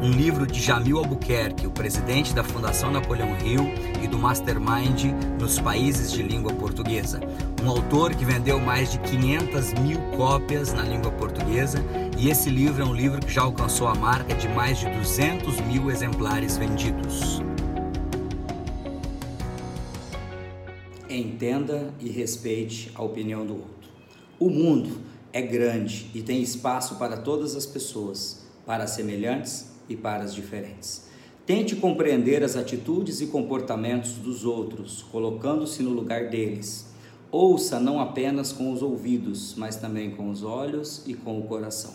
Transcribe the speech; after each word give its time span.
Um 0.00 0.12
livro 0.12 0.46
de 0.46 0.60
Jamil 0.60 0.98
Albuquerque, 0.98 1.66
o 1.66 1.72
presidente 1.72 2.32
da 2.32 2.44
Fundação 2.44 2.88
Napoleão 2.88 3.36
Hill 3.44 3.64
e 4.00 4.06
do 4.06 4.16
Mastermind 4.16 5.06
nos 5.40 5.58
países 5.58 6.12
de 6.12 6.22
língua 6.22 6.52
portuguesa. 6.52 7.18
Um 7.60 7.68
autor 7.68 8.14
que 8.14 8.24
vendeu 8.24 8.60
mais 8.60 8.92
de 8.92 9.00
500 9.00 9.72
mil 9.80 9.98
cópias 10.16 10.72
na 10.72 10.84
língua 10.84 11.10
portuguesa 11.10 11.82
e 12.16 12.30
esse 12.30 12.48
livro 12.48 12.80
é 12.80 12.86
um 12.86 12.94
livro 12.94 13.18
que 13.18 13.32
já 13.32 13.42
alcançou 13.42 13.88
a 13.88 13.94
marca 13.96 14.36
de 14.36 14.46
mais 14.46 14.78
de 14.78 14.88
200 14.88 15.60
mil 15.62 15.90
exemplares 15.90 16.56
vendidos. 16.56 17.42
Entenda 21.10 21.92
e 21.98 22.08
respeite 22.08 22.92
a 22.94 23.02
opinião 23.02 23.44
do 23.44 23.54
outro. 23.54 23.90
O 24.38 24.48
mundo 24.48 25.00
é 25.32 25.42
grande 25.42 26.08
e 26.14 26.22
tem 26.22 26.40
espaço 26.40 26.94
para 26.94 27.16
todas 27.16 27.56
as 27.56 27.66
pessoas, 27.66 28.46
para 28.64 28.86
semelhantes 28.86 29.76
e 29.88 29.96
para 29.96 30.24
as 30.24 30.34
diferentes. 30.34 31.08
Tente 31.46 31.76
compreender 31.76 32.44
as 32.44 32.56
atitudes 32.56 33.20
e 33.20 33.26
comportamentos 33.26 34.12
dos 34.12 34.44
outros, 34.44 35.02
colocando-se 35.10 35.82
no 35.82 35.90
lugar 35.90 36.28
deles. 36.28 36.86
Ouça 37.30 37.80
não 37.80 38.00
apenas 38.00 38.52
com 38.52 38.72
os 38.72 38.82
ouvidos, 38.82 39.54
mas 39.56 39.76
também 39.76 40.10
com 40.10 40.30
os 40.30 40.42
olhos 40.42 41.02
e 41.06 41.14
com 41.14 41.38
o 41.38 41.44
coração. 41.44 41.94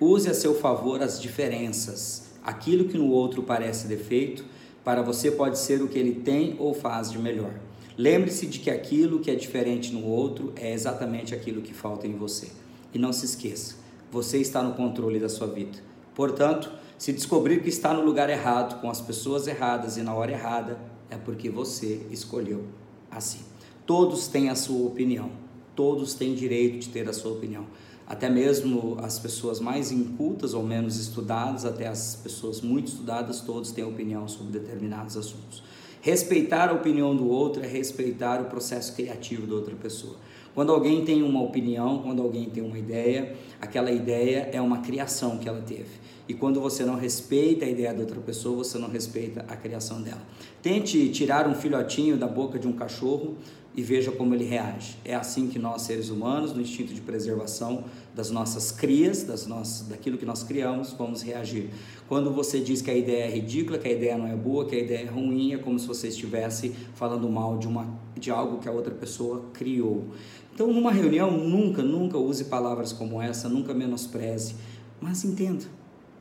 Use 0.00 0.28
a 0.28 0.34
seu 0.34 0.54
favor 0.54 1.02
as 1.02 1.20
diferenças. 1.20 2.32
Aquilo 2.44 2.84
que 2.84 2.96
no 2.96 3.10
outro 3.10 3.42
parece 3.42 3.88
defeito, 3.88 4.44
para 4.84 5.02
você 5.02 5.32
pode 5.32 5.58
ser 5.58 5.82
o 5.82 5.88
que 5.88 5.98
ele 5.98 6.20
tem 6.20 6.54
ou 6.58 6.72
faz 6.72 7.10
de 7.10 7.18
melhor. 7.18 7.58
Lembre-se 7.98 8.46
de 8.46 8.60
que 8.60 8.70
aquilo 8.70 9.20
que 9.20 9.30
é 9.30 9.34
diferente 9.34 9.92
no 9.92 10.04
outro 10.04 10.52
é 10.54 10.72
exatamente 10.72 11.34
aquilo 11.34 11.62
que 11.62 11.72
falta 11.72 12.06
em 12.06 12.14
você. 12.14 12.48
E 12.94 12.98
não 12.98 13.12
se 13.12 13.24
esqueça, 13.24 13.74
você 14.12 14.38
está 14.38 14.62
no 14.62 14.74
controle 14.74 15.18
da 15.18 15.28
sua 15.28 15.46
vida. 15.46 15.78
Portanto, 16.16 16.68
se 16.98 17.12
descobrir 17.12 17.62
que 17.62 17.68
está 17.68 17.94
no 17.94 18.02
lugar 18.02 18.28
errado, 18.28 18.80
com 18.80 18.90
as 18.90 19.00
pessoas 19.00 19.46
erradas 19.46 19.96
e 19.96 20.02
na 20.02 20.12
hora 20.12 20.32
errada, 20.32 20.80
é 21.08 21.16
porque 21.16 21.48
você 21.48 22.04
escolheu 22.10 22.64
assim. 23.08 23.44
Todos 23.86 24.26
têm 24.26 24.48
a 24.48 24.56
sua 24.56 24.84
opinião, 24.84 25.30
todos 25.76 26.14
têm 26.14 26.34
direito 26.34 26.80
de 26.80 26.88
ter 26.88 27.08
a 27.08 27.12
sua 27.12 27.30
opinião 27.30 27.66
até 28.06 28.30
mesmo 28.30 28.96
as 29.00 29.18
pessoas 29.18 29.58
mais 29.58 29.90
incultas 29.90 30.54
ou 30.54 30.62
menos 30.62 30.96
estudadas, 30.96 31.64
até 31.64 31.88
as 31.88 32.14
pessoas 32.14 32.60
muito 32.60 32.88
estudadas, 32.88 33.40
todos 33.40 33.72
têm 33.72 33.84
opinião 33.84 34.28
sobre 34.28 34.58
determinados 34.60 35.16
assuntos. 35.16 35.62
Respeitar 36.06 36.68
a 36.70 36.72
opinião 36.72 37.16
do 37.16 37.28
outro 37.28 37.64
é 37.64 37.66
respeitar 37.66 38.40
o 38.40 38.44
processo 38.44 38.94
criativo 38.94 39.44
da 39.44 39.56
outra 39.56 39.74
pessoa. 39.74 40.14
Quando 40.54 40.70
alguém 40.70 41.04
tem 41.04 41.20
uma 41.20 41.42
opinião, 41.42 41.98
quando 42.00 42.22
alguém 42.22 42.48
tem 42.48 42.62
uma 42.62 42.78
ideia, 42.78 43.34
aquela 43.60 43.90
ideia 43.90 44.48
é 44.52 44.60
uma 44.60 44.82
criação 44.82 45.36
que 45.36 45.48
ela 45.48 45.60
teve. 45.60 45.90
E 46.28 46.32
quando 46.32 46.60
você 46.60 46.84
não 46.84 46.94
respeita 46.94 47.64
a 47.64 47.68
ideia 47.68 47.92
da 47.92 48.02
outra 48.02 48.20
pessoa, 48.20 48.58
você 48.58 48.78
não 48.78 48.88
respeita 48.88 49.44
a 49.48 49.56
criação 49.56 50.00
dela. 50.00 50.22
Tente 50.62 51.08
tirar 51.08 51.48
um 51.48 51.56
filhotinho 51.56 52.16
da 52.16 52.28
boca 52.28 52.56
de 52.56 52.68
um 52.68 52.72
cachorro 52.72 53.34
e 53.76 53.82
veja 53.82 54.10
como 54.10 54.34
ele 54.34 54.44
reage. 54.44 54.96
É 55.04 55.14
assim 55.14 55.48
que 55.48 55.58
nós, 55.58 55.82
seres 55.82 56.08
humanos, 56.08 56.54
no 56.54 56.62
instinto 56.62 56.94
de 56.94 57.00
preservação 57.02 57.84
das 58.14 58.30
nossas 58.30 58.72
crias, 58.72 59.22
das 59.22 59.46
nossas, 59.46 59.86
daquilo 59.86 60.16
que 60.16 60.24
nós 60.24 60.42
criamos, 60.42 60.94
vamos 60.94 61.20
reagir. 61.20 61.68
Quando 62.08 62.32
você 62.32 62.58
diz 62.58 62.80
que 62.80 62.90
a 62.90 62.96
ideia 62.96 63.24
é 63.24 63.30
ridícula, 63.30 63.78
que 63.78 63.86
a 63.86 63.92
ideia 63.92 64.16
não 64.16 64.26
é 64.26 64.34
boa, 64.34 64.64
que 64.64 64.74
a 64.74 64.78
ideia 64.78 65.02
é 65.02 65.10
ruim, 65.10 65.52
é 65.52 65.58
como 65.58 65.78
se 65.78 65.86
você 65.86 66.08
estivesse 66.08 66.70
falando 66.94 67.28
mal 67.28 67.58
de, 67.58 67.68
uma, 67.68 67.86
de 68.18 68.30
algo 68.30 68.58
que 68.58 68.68
a 68.68 68.72
outra 68.72 68.94
pessoa 68.94 69.44
criou. 69.52 70.06
Então, 70.54 70.72
numa 70.72 70.90
reunião, 70.90 71.30
nunca, 71.30 71.82
nunca 71.82 72.16
use 72.16 72.44
palavras 72.44 72.90
como 72.90 73.20
essa, 73.20 73.46
nunca 73.46 73.74
menospreze, 73.74 74.54
mas 74.98 75.22
entenda, 75.22 75.66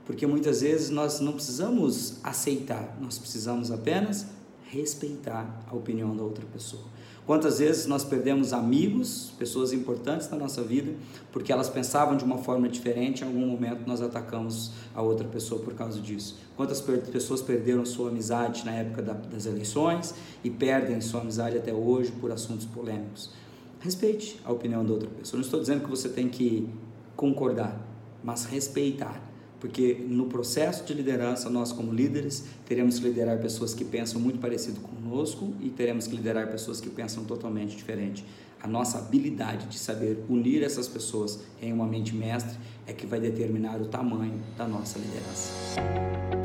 porque 0.06 0.28
muitas 0.28 0.60
vezes 0.60 0.90
nós 0.90 1.22
não 1.22 1.32
precisamos 1.32 2.20
aceitar, 2.22 2.98
nós 3.00 3.18
precisamos 3.18 3.72
apenas 3.72 4.28
respeitar 4.76 5.64
a 5.68 5.76
opinião 5.76 6.16
da 6.16 6.24
outra 6.24 6.46
pessoa. 6.46 6.84
Quantas 7.26 7.58
vezes 7.58 7.88
nós 7.88 8.04
perdemos 8.04 8.54
amigos, 8.54 9.32
pessoas 9.40 9.74
importantes 9.74 10.30
na 10.30 10.38
nossa 10.38 10.62
vida, 10.62 10.94
porque 11.32 11.52
elas 11.52 11.68
pensavam 11.68 12.16
de 12.16 12.24
uma 12.24 12.38
forma 12.38 12.70
diferente, 12.70 13.24
em 13.24 13.28
algum 13.28 13.48
momento 13.48 13.88
nós 13.88 14.00
atacamos 14.00 14.72
a 14.94 15.02
outra 15.02 15.28
pessoa 15.28 15.60
por 15.60 15.74
causa 15.74 16.00
disso. 16.00 16.38
Quantas 16.56 16.82
pessoas 16.82 17.42
perderam 17.42 17.84
sua 17.84 18.10
amizade 18.10 18.64
na 18.64 18.74
época 18.74 19.02
das 19.02 19.48
eleições 19.48 20.14
e 20.44 20.52
perdem 20.52 21.02
sua 21.02 21.22
amizade 21.22 21.58
até 21.58 21.74
hoje 21.74 22.12
por 22.12 22.32
assuntos 22.32 22.66
polêmicos? 22.68 23.32
Respeite 23.80 24.40
a 24.46 24.52
opinião 24.52 24.86
da 24.86 24.94
outra 24.94 25.10
pessoa. 25.10 25.40
Não 25.40 25.46
estou 25.46 25.60
dizendo 25.60 25.84
que 25.84 25.90
você 25.90 26.10
tem 26.10 26.30
que 26.30 26.70
concordar, 27.16 27.82
mas 28.24 28.46
respeitar 28.46 29.20
porque 29.66 30.06
no 30.08 30.28
processo 30.28 30.84
de 30.86 30.94
liderança, 30.94 31.50
nós 31.50 31.72
como 31.72 31.92
líderes, 31.92 32.44
teremos 32.68 33.00
que 33.00 33.06
liderar 33.06 33.40
pessoas 33.40 33.74
que 33.74 33.84
pensam 33.84 34.22
muito 34.22 34.38
parecido 34.38 34.80
conosco 34.80 35.56
e 35.60 35.72
teremos 35.72 36.06
que 36.06 36.16
liderar 36.16 36.52
pessoas 36.52 36.80
que 36.80 36.88
pensam 36.88 37.24
totalmente 37.24 37.76
diferente. 37.76 38.24
A 38.62 38.68
nossa 38.68 39.00
habilidade 39.00 39.66
de 39.66 39.80
saber 39.80 40.24
unir 40.30 40.62
essas 40.62 40.88
pessoas 40.88 41.40
em 41.60 41.74
uma 41.74 41.88
mente 41.88 42.14
mestre 42.14 42.56
é 42.86 42.94
que 42.94 43.08
vai 43.08 43.20
determinar 43.20 43.82
o 43.82 43.88
tamanho 43.88 44.40
da 44.56 44.68
nossa 44.68 45.00
liderança. 45.00 46.45